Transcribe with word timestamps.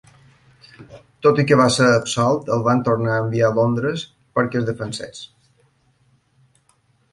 Tot 1.25 1.41
i 1.43 1.45
que 1.51 1.57
va 1.61 1.67
ser 1.75 1.89
absolt, 1.97 2.49
el 2.57 2.65
van 2.69 2.81
tornar 2.89 3.13
a 3.17 3.21
enviar 3.27 3.51
a 3.51 3.55
Londres 3.59 4.07
perquè 4.39 4.61
es 4.63 4.67
defensés. 4.73 5.23